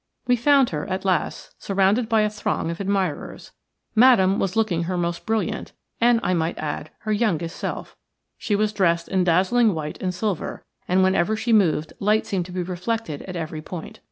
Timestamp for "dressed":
8.73-9.07